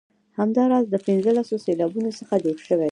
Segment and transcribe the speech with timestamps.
[0.39, 2.79] همداراز له پنځلسو سېلابونو څخه جوړې دي.